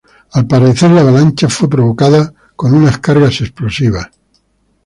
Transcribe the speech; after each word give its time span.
Al 0.31 0.47
parecer 0.47 0.89
la 0.89 1.01
avalancha 1.01 1.47
fue 1.47 1.69
provocada 1.69 2.33
con 2.55 2.73
unas 2.73 2.97
cargas 2.97 3.39
explosivas. 3.41 4.09